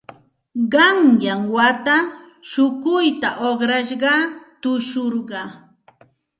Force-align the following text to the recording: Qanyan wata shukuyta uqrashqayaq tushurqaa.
Qanyan 0.73 1.41
wata 1.53 1.95
shukuyta 2.51 3.29
uqrashqayaq 3.49 4.31
tushurqaa. 4.61 5.49